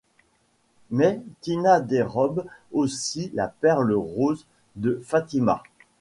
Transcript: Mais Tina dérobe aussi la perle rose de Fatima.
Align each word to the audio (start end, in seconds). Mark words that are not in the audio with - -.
Mais 0.89 1.21
Tina 1.41 1.79
dérobe 1.79 2.43
aussi 2.71 3.29
la 3.35 3.47
perle 3.47 3.93
rose 3.93 4.47
de 4.75 4.99
Fatima. 5.05 5.61